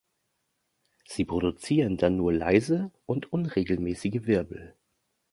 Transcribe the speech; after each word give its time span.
Sie 1.05 1.25
produzieren 1.25 1.95
dann 1.97 2.17
nur 2.17 2.33
leise 2.33 2.89
und 3.05 3.31
unregelmäßige 3.31 4.21
Wirbel. 4.25 4.75